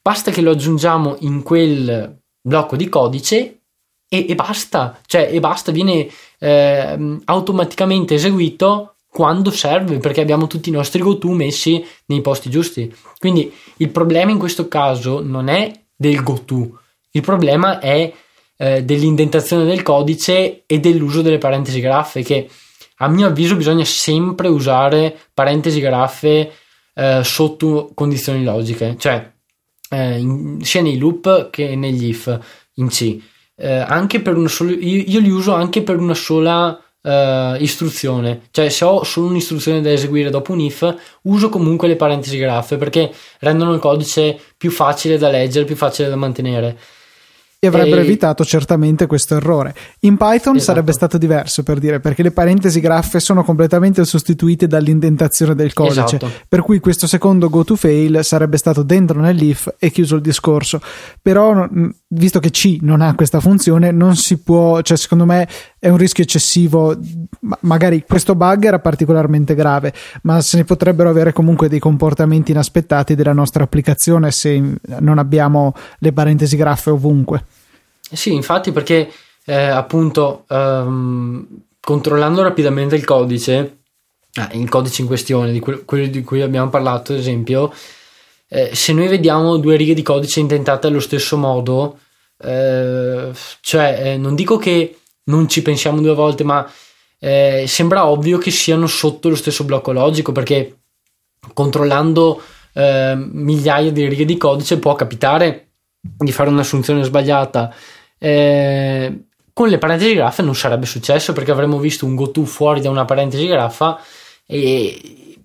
[0.00, 3.60] basta che lo aggiungiamo in quel blocco di codice
[4.08, 10.68] e, e basta, cioè, e basta, viene eh, automaticamente eseguito quando serve perché abbiamo tutti
[10.68, 12.94] i nostri go-to messi nei posti giusti.
[13.18, 16.78] Quindi il problema in questo caso non è del go-to,
[17.12, 18.12] il problema è
[18.58, 22.48] eh, dell'indentazione del codice e dell'uso delle parentesi graffe che
[22.98, 26.52] a mio avviso bisogna sempre usare parentesi graffe
[26.98, 29.30] eh, sotto condizioni logiche, cioè
[29.90, 32.40] eh, sia nei loop che negli if
[32.74, 33.20] in C.
[33.54, 38.48] Eh, anche per una sola, io, io li uso anche per una sola uh, istruzione,
[38.50, 42.76] cioè se ho solo un'istruzione da eseguire dopo un if, uso comunque le parentesi graffe
[42.76, 46.78] perché rendono il codice più facile da leggere, più facile da mantenere
[47.66, 48.04] e avrebbero e...
[48.04, 49.74] evitato certamente questo errore.
[50.00, 50.58] In Python esatto.
[50.58, 56.04] sarebbe stato diverso per dire perché le parentesi graffe sono completamente sostituite dall'indentazione del codice,
[56.04, 56.30] esatto.
[56.48, 60.80] per cui questo secondo go to fail sarebbe stato dentro nell'if e chiuso il discorso.
[61.20, 61.68] Però
[62.08, 65.48] visto che C non ha questa funzione, non si può, cioè secondo me
[65.78, 66.96] è un rischio eccessivo.
[67.60, 73.14] Magari questo bug era particolarmente grave, ma se ne potrebbero avere comunque dei comportamenti inaspettati
[73.14, 74.62] della nostra applicazione se
[75.00, 77.44] non abbiamo le parentesi graffe ovunque.
[78.12, 79.10] Sì, infatti, perché
[79.44, 81.46] eh, appunto um,
[81.80, 83.78] controllando rapidamente il codice,
[84.34, 87.72] ah, il codice in questione, di quello, quello di cui abbiamo parlato, ad esempio,
[88.48, 91.98] eh, se noi vediamo due righe di codice intentate allo stesso modo,
[92.38, 96.68] eh, cioè eh, non dico che non ci pensiamo due volte, ma
[97.18, 100.80] eh, sembra ovvio che siano sotto lo stesso blocco logico perché
[101.54, 102.42] controllando
[102.72, 105.65] eh, migliaia di righe di codice può capitare
[106.16, 107.74] di fare un'assunzione sbagliata.
[108.18, 112.90] Eh, con le parentesi graffe non sarebbe successo perché avremmo visto un goto fuori da
[112.90, 113.98] una parentesi graffa
[114.46, 115.36] e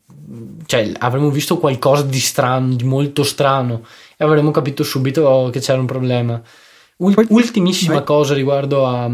[0.65, 3.86] cioè avremmo visto qualcosa di strano, di molto strano
[4.17, 6.41] e avremmo capito subito che c'era un problema.
[6.97, 8.04] Ul- ultimissima Vai.
[8.04, 9.10] cosa riguardo a,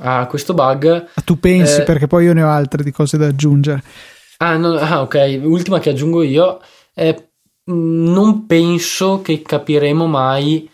[0.00, 1.08] a, questo bug.
[1.24, 3.82] Tu pensi eh, perché poi io ne ho altre di cose da aggiungere.
[4.38, 6.60] Ah, no, ah ok, ultima che aggiungo io.
[6.94, 7.28] Eh,
[7.66, 10.68] non penso che capiremo mai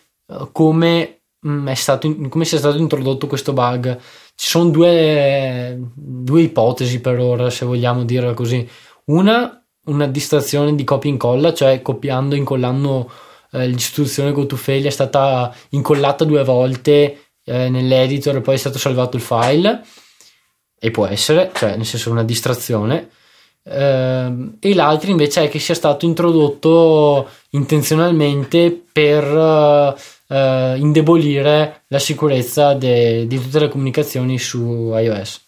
[0.53, 3.99] come, mh, stato, come sia stato introdotto questo bug.
[4.35, 8.69] Ci sono due, due ipotesi per ora, se vogliamo dirla così.
[9.07, 13.11] Una, una distrazione di copia e incolla, cioè copiando e incollando
[13.53, 19.17] eh, l'istruzione GoToFail è stata incollata due volte eh, nell'editor e poi è stato salvato
[19.17, 19.83] il file
[20.79, 23.09] e può essere, cioè nel senso una distrazione
[23.65, 29.97] eh, e l'altro invece è che sia stato introdotto intenzionalmente per
[30.29, 35.47] eh, indebolire la sicurezza de- di tutte le comunicazioni su iOS.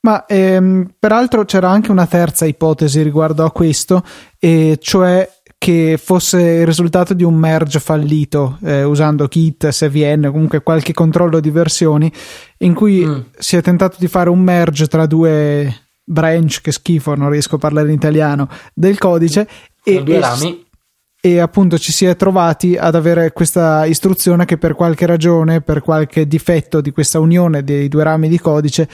[0.00, 4.02] Ma ehm, peraltro c'era anche una terza ipotesi riguardo a questo,
[4.38, 5.28] e cioè
[5.62, 11.38] che fosse il risultato di un merge fallito eh, usando Kit, SVN, comunque qualche controllo
[11.38, 12.12] di versioni
[12.58, 13.20] in cui mm.
[13.38, 17.58] si è tentato di fare un merge tra due branch, che schifo, non riesco a
[17.58, 19.48] parlare in italiano, del codice
[19.84, 20.66] e, due rami.
[21.24, 25.80] E appunto ci si è trovati ad avere questa istruzione che per qualche ragione, per
[25.80, 28.88] qualche difetto di questa unione dei due rami di codice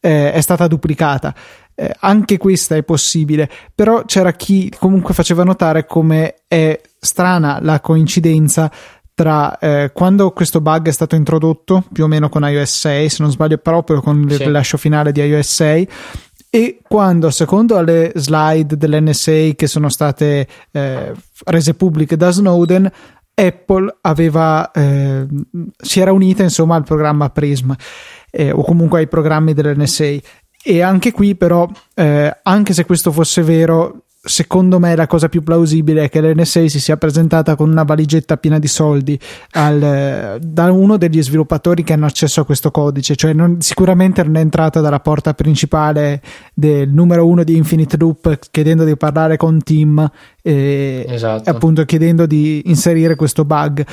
[0.00, 1.32] eh, è stata duplicata
[1.80, 7.78] eh, anche questa è possibile, però c'era chi comunque faceva notare come è strana la
[7.78, 8.68] coincidenza
[9.14, 13.22] tra eh, quando questo bug è stato introdotto, più o meno con iOS 6, se
[13.22, 14.44] non sbaglio proprio con il sì.
[14.44, 15.88] rilascio finale di iOS 6,
[16.50, 21.12] e quando, secondo alle slide dell'NSA che sono state eh,
[21.44, 22.90] rese pubbliche da Snowden,
[23.34, 25.26] Apple aveva, eh,
[25.76, 27.72] si era unita insomma al programma Prism
[28.30, 30.16] eh, o comunque ai programmi dell'NSA
[30.64, 35.42] e anche qui, però, eh, anche se questo fosse vero, secondo me la cosa più
[35.42, 39.18] plausibile è che l'NSA si sia presentata con una valigetta piena di soldi
[39.52, 44.36] al, da uno degli sviluppatori che hanno accesso a questo codice, cioè non, sicuramente non
[44.36, 46.20] è entrata dalla porta principale
[46.52, 50.10] del numero uno di Infinite Loop chiedendo di parlare con Tim
[50.42, 51.48] e esatto.
[51.50, 53.86] appunto chiedendo di inserire questo bug.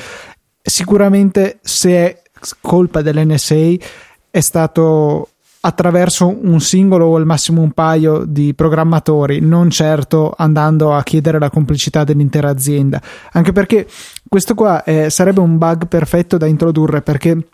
[0.60, 2.22] Sicuramente se è
[2.60, 3.74] colpa dell'NSA
[4.30, 5.28] è stato
[5.66, 11.40] attraverso un singolo o al massimo un paio di programmatori, non certo andando a chiedere
[11.40, 13.02] la complicità dell'intera azienda.
[13.32, 13.88] Anche perché
[14.28, 17.48] questo qua eh, sarebbe un bug perfetto da introdurre perché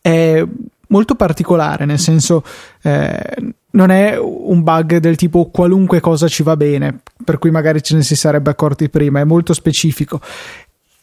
[0.00, 0.46] è
[0.86, 2.44] molto particolare, nel senso
[2.82, 3.34] eh,
[3.72, 7.96] non è un bug del tipo qualunque cosa ci va bene, per cui magari ce
[7.96, 10.20] ne si sarebbe accorti prima, è molto specifico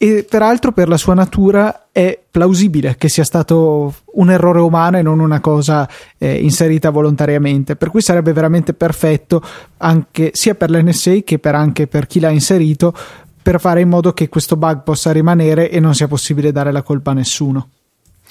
[0.00, 5.02] e peraltro per la sua natura è plausibile che sia stato un errore umano e
[5.02, 9.42] non una cosa eh, inserita volontariamente, per cui sarebbe veramente perfetto
[9.78, 12.94] anche sia per l'NSA che per anche per chi l'ha inserito
[13.42, 16.82] per fare in modo che questo bug possa rimanere e non sia possibile dare la
[16.82, 17.70] colpa a nessuno.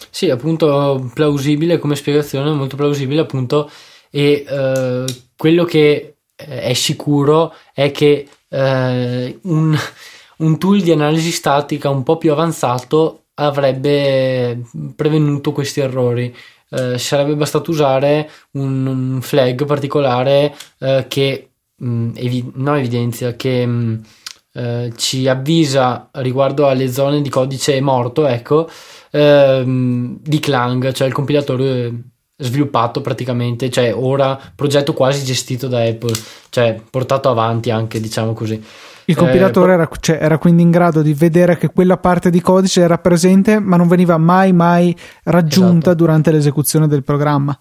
[0.10, 3.70] Sì, appunto plausibile come spiegazione, molto plausibile appunto
[4.10, 9.78] e eh, quello che eh, è sicuro è che eh, un
[10.38, 14.62] un tool di analisi statica un po' più avanzato avrebbe
[14.96, 16.36] prevenuto questi errori.
[16.70, 23.36] Eh, sarebbe bastato usare un, un flag particolare eh, che mh, mm, evi- non evidenzia,
[23.36, 23.96] che mh, mm,
[24.54, 28.70] eh, ci avvisa riguardo alle zone di codice morto, ecco,
[29.12, 31.94] ehm, di Clang, cioè il compilatore
[32.38, 36.16] sviluppato praticamente, cioè ora progetto quasi gestito da Apple,
[36.50, 38.64] cioè portato avanti anche, diciamo così.
[39.10, 42.42] Il compilatore eh, era, cioè, era, quindi in grado di vedere che quella parte di
[42.42, 44.94] codice era presente, ma non veniva mai, mai
[45.24, 45.96] raggiunta esatto.
[45.96, 47.58] durante l'esecuzione del programma.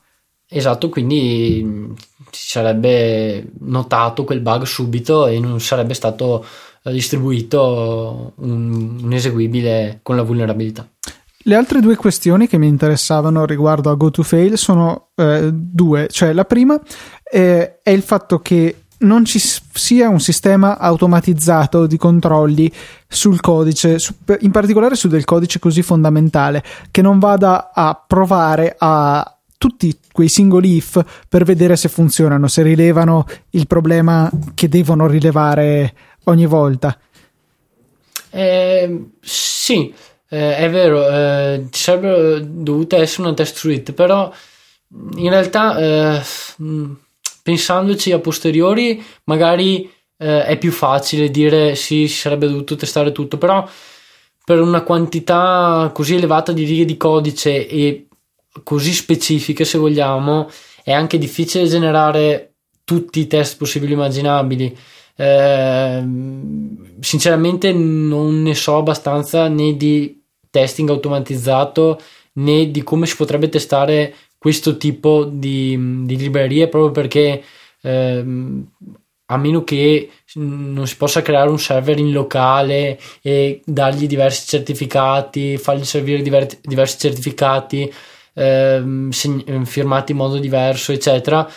[0.48, 1.92] Esatto, quindi mm,
[2.32, 6.44] si sarebbe notato quel bug subito e non sarebbe stato
[6.82, 10.88] eh, distribuito un, un eseguibile con la vulnerabilità.
[11.48, 16.44] Le altre due questioni che mi interessavano riguardo a GoToFail sono eh, due, cioè la
[16.44, 16.76] prima
[17.22, 22.72] eh, è il fatto che non ci sia un sistema automatizzato di controlli
[23.06, 23.98] sul codice,
[24.40, 30.28] in particolare su del codice così fondamentale, che non vada a provare a tutti quei
[30.28, 36.98] singoli if per vedere se funzionano, se rilevano il problema che devono rilevare ogni volta.
[38.30, 39.94] Eh, sì,
[40.28, 44.32] eh, è vero, eh, ci sarebbe dovuta essere una test suite, però
[45.16, 46.22] in realtà eh,
[47.46, 53.38] pensandoci a posteriori, magari eh, è più facile dire sì, si sarebbe dovuto testare tutto,
[53.38, 53.64] però
[54.44, 58.08] per una quantità così elevata di righe di codice e
[58.64, 60.50] così specifiche, se vogliamo,
[60.82, 64.76] è anche difficile generare tutti i test possibili e immaginabili.
[65.14, 66.04] Eh,
[66.98, 72.00] sinceramente non ne so abbastanza né di testing automatizzato
[72.32, 74.14] né di come si potrebbe testare
[74.46, 77.42] questo tipo di, di librerie proprio perché
[77.82, 78.64] ehm,
[79.26, 85.58] a meno che non si possa creare un server in locale e dargli diversi certificati,
[85.58, 87.92] fargli servire diver- diversi certificati
[88.34, 91.50] ehm, segn- firmati in modo diverso, eccetera,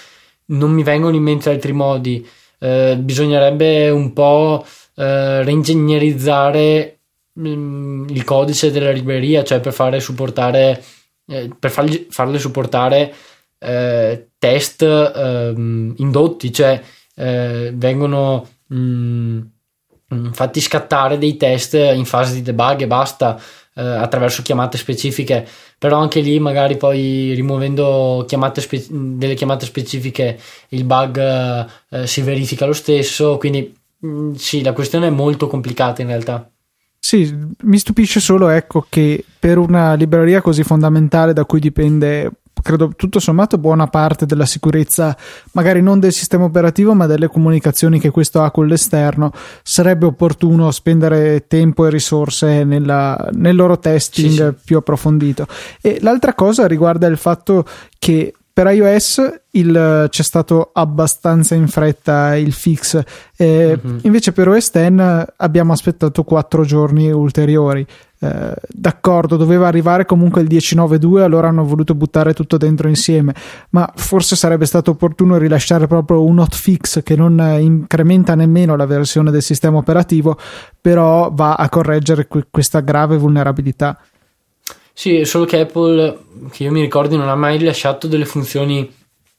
[0.45, 2.28] non mi vengono in mente altri modi.
[2.58, 6.98] Eh, bisognerebbe un po' eh, reingegnerizzare
[7.33, 10.83] mh, mm, il codice della libreria, cioè per fare supportare
[11.30, 13.13] eh, per fargli, farle supportare
[13.60, 16.82] eh, test ehm, indotti, cioè
[17.15, 19.40] eh, vengono mh,
[20.13, 23.40] mm, fatti scattare dei test in fase di debug e basta
[23.75, 30.40] eh, attraverso chiamate specifiche, però anche lì magari poi rimuovendo chiamate spe- delle chiamate specifiche
[30.69, 31.17] il bug
[31.90, 33.75] eh, si verifica lo stesso, quindi
[34.06, 36.50] mm, sì, la questione è molto complicata in realtà.
[37.00, 42.31] Sì, mi stupisce solo ecco che per una libreria così fondamentale da cui dipende
[42.62, 45.15] credo tutto sommato buona parte della sicurezza,
[45.54, 49.31] magari non del sistema operativo, ma delle comunicazioni che questo ha con l'esterno,
[49.63, 54.56] sarebbe opportuno spendere tempo e risorse nella, nel loro testing sì, sì.
[54.65, 55.48] più approfondito.
[55.81, 57.65] E l'altra cosa riguarda il fatto
[57.98, 63.02] che per iOS il, c'è stato abbastanza in fretta il fix,
[63.37, 64.00] eh, mm-hmm.
[64.02, 67.87] invece per OS X abbiamo aspettato 4 giorni ulteriori.
[68.22, 73.34] Eh, d'accordo, doveva arrivare comunque il 10.9.2, allora hanno voluto buttare tutto dentro insieme,
[73.70, 79.32] ma forse sarebbe stato opportuno rilasciare proprio un hotfix che non incrementa nemmeno la versione
[79.32, 80.38] del sistema operativo,
[80.82, 83.98] però va a correggere que- questa grave vulnerabilità.
[84.92, 86.17] Sì, solo che Apple,
[86.52, 88.94] che io mi ricordi, non ha mai rilasciato delle funzioni,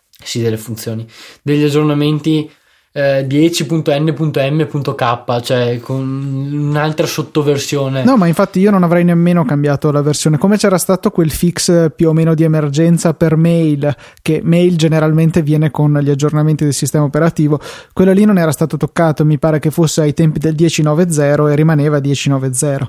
[0.08, 1.06] sì, delle funzioni,
[1.42, 2.50] degli aggiornamenti
[2.92, 8.04] eh, 10.n.m.k, cioè con un'altra sottoversione.
[8.04, 10.38] No, ma infatti io non avrei nemmeno cambiato la versione.
[10.38, 15.42] Come c'era stato quel fix più o meno di emergenza per mail, che mail generalmente
[15.42, 17.60] viene con gli aggiornamenti del sistema operativo,
[17.92, 19.24] quello lì non era stato toccato.
[19.24, 22.88] Mi pare che fosse ai tempi del 10.9.0 e rimaneva 10.9.0.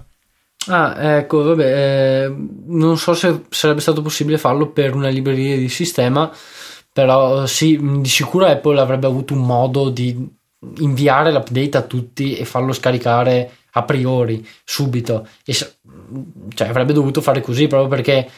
[0.68, 2.36] Ah, ecco, vabbè, eh,
[2.68, 6.32] non so se sarebbe stato possibile farlo per una libreria di sistema,
[6.92, 10.40] però sì, di sicuro Apple avrebbe avuto un modo di
[10.80, 15.28] inviare l'update a tutti e farlo scaricare a priori, subito.
[15.46, 18.30] E, cioè, avrebbe dovuto fare così proprio perché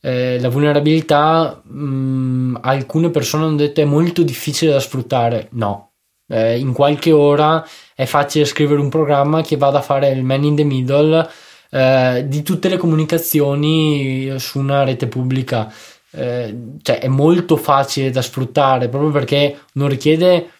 [0.00, 5.48] eh, la vulnerabilità mh, alcune persone hanno detto è molto difficile da sfruttare.
[5.52, 5.92] No,
[6.28, 10.44] eh, in qualche ora è facile scrivere un programma che vada a fare il man
[10.44, 11.28] in the middle
[11.70, 15.72] eh, di tutte le comunicazioni su una rete pubblica.
[16.12, 20.50] Eh, cioè è molto facile da sfruttare proprio perché non richiede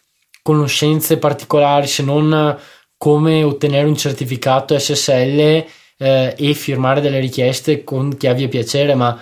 [0.42, 2.56] conoscenze particolari se non
[2.96, 5.64] come ottenere un certificato SSL
[5.96, 9.18] eh, e firmare delle richieste con chi abbia piacere, ma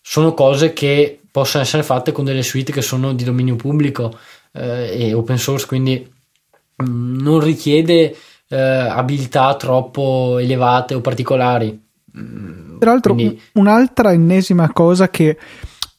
[0.00, 4.16] sono cose che possono essere fatte con delle suite che sono di dominio pubblico
[4.52, 6.08] eh, e open source, quindi
[6.82, 8.16] mm, non richiede
[8.48, 11.85] eh, abilità troppo elevate o particolari.
[12.18, 13.40] Mm, Peraltro, Quindi...
[13.52, 15.36] un'altra ennesima cosa che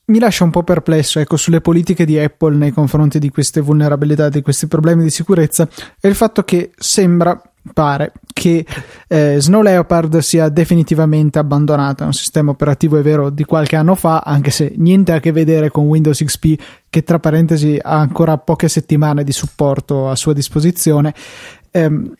[0.05, 4.29] mi lascia un po' perplesso ecco, sulle politiche di Apple nei confronti di queste vulnerabilità,
[4.29, 5.67] di questi problemi di sicurezza,
[5.99, 7.39] è il fatto che sembra,
[7.73, 8.65] pare, che
[9.07, 12.03] eh, Snow Leopard sia definitivamente abbandonata.
[12.03, 15.33] È un sistema operativo, è vero, di qualche anno fa, anche se niente a che
[15.33, 20.31] vedere con Windows XP, che tra parentesi ha ancora poche settimane di supporto a sua
[20.31, 21.13] disposizione.
[21.71, 22.13] Ehm,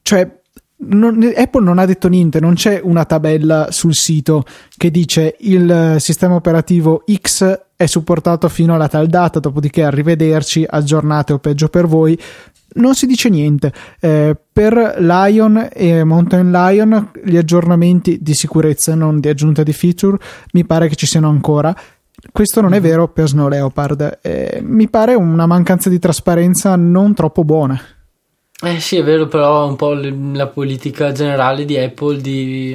[0.00, 0.40] cioè,
[0.78, 4.44] non, Apple non ha detto niente, non c'è una tabella sul sito
[4.76, 11.32] che dice il sistema operativo X è supportato fino alla tal data, dopodiché arrivederci, aggiornate
[11.32, 12.18] o peggio per voi.
[12.76, 13.72] Non si dice niente.
[14.00, 20.18] Eh, per Lion e Mountain Lion gli aggiornamenti di sicurezza, non di aggiunta di feature,
[20.52, 21.74] mi pare che ci siano ancora.
[22.32, 22.88] Questo non è mm-hmm.
[22.88, 24.18] vero per Snow Leopard.
[24.20, 27.80] Eh, mi pare una mancanza di trasparenza non troppo buona.
[28.64, 32.74] Eh sì, è vero, però un po' la politica generale di Apple di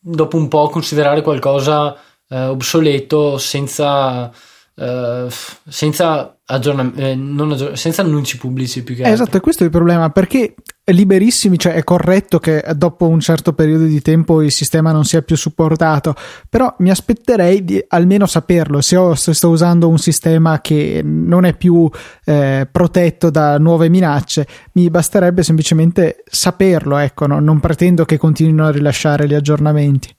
[0.00, 1.96] dopo un po' considerare qualcosa
[2.28, 4.30] eh, obsoleto senza,
[4.76, 5.26] eh,
[5.68, 9.14] senza, aggiornam- eh, aggiorn- senza annunci pubblici più che altro.
[9.14, 10.54] Esatto, e questo è il problema perché
[10.92, 15.22] liberissimi, cioè è corretto che dopo un certo periodo di tempo il sistema non sia
[15.22, 16.14] più supportato,
[16.48, 21.44] però mi aspetterei di almeno saperlo se, ho, se sto usando un sistema che non
[21.44, 21.88] è più
[22.24, 27.40] eh, protetto da nuove minacce, mi basterebbe semplicemente saperlo, ecco, no?
[27.40, 30.14] non pretendo che continuino a rilasciare gli aggiornamenti.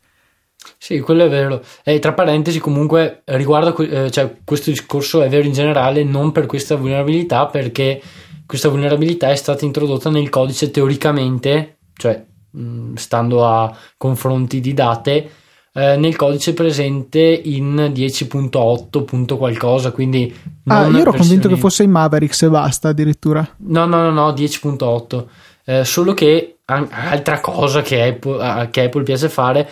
[0.78, 1.62] Sì, quello è vero.
[1.84, 6.46] E tra parentesi, comunque, riguardo eh, cioè, questo discorso è vero in generale, non per
[6.46, 8.02] questa vulnerabilità, perché
[8.50, 15.30] questa vulnerabilità è stata introdotta nel codice teoricamente, cioè mh, stando a confronti di date,
[15.72, 19.38] eh, nel codice presente in 10.8.
[19.38, 20.36] qualcosa, quindi...
[20.66, 23.48] Ah, io ero convinto che fosse in Mavericks e basta addirittura.
[23.58, 25.26] No, no, no, no 10.8.
[25.66, 29.70] Eh, solo che altra cosa che Apple, che Apple piace fare,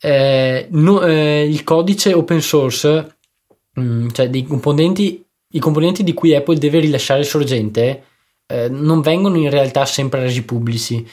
[0.00, 3.16] eh, no, eh, il codice open source,
[3.72, 8.02] mh, cioè dei componenti i componenti di cui Apple deve rilasciare il sorgente
[8.46, 11.06] eh, non vengono in realtà sempre resi pubblici.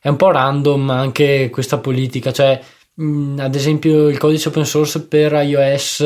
[0.00, 2.60] È un po' random anche questa politica, cioè
[2.94, 6.00] mh, mm, ad esempio il codice open source per iOS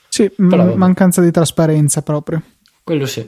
[0.08, 2.42] Sì, Però, mancanza di trasparenza proprio.
[2.84, 3.28] Quello sì.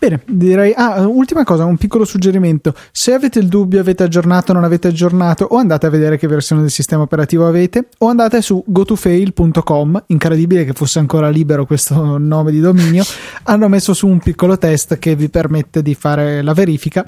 [0.00, 0.72] Bene, direi.
[0.76, 2.72] Ah, ultima cosa, un piccolo suggerimento.
[2.92, 6.60] Se avete il dubbio, avete aggiornato, non avete aggiornato, o andate a vedere che versione
[6.60, 10.04] del sistema operativo avete, o andate su gotofail.com.
[10.06, 13.02] Incredibile che fosse ancora libero questo nome di dominio.
[13.44, 17.04] Hanno messo su un piccolo test che vi permette di fare la verifica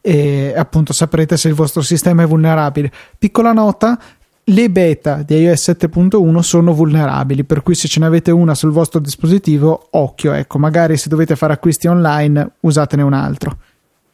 [0.00, 2.90] e appunto saprete se il vostro sistema è vulnerabile.
[3.16, 3.96] Piccola nota,
[4.44, 8.72] le beta di iOS 7.1 sono vulnerabili, per cui se ce ne avete una sul
[8.72, 13.58] vostro dispositivo, occhio, ecco, magari se dovete fare acquisti online, usatene un altro.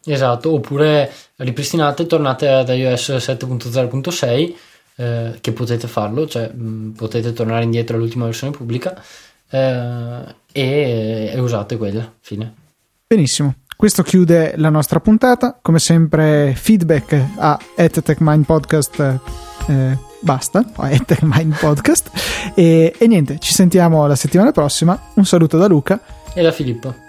[0.05, 4.55] Esatto, oppure ripristinate e tornate ad iOS 7.0.6
[4.97, 9.01] eh, che potete farlo, cioè mh, mm, potete tornare indietro all'ultima versione pubblica
[9.51, 12.55] eh, e, e usate quella, fine.
[13.07, 13.55] Benissimo.
[13.77, 15.57] Questo chiude la nostra puntata.
[15.63, 19.21] Come sempre, feedback a @techmindpodcast
[19.69, 22.11] eh, basta, è Mind Podcast.
[22.55, 24.99] E, e niente, ci sentiamo la settimana prossima.
[25.15, 26.01] Un saluto da Luca
[26.35, 27.08] e da Filippo.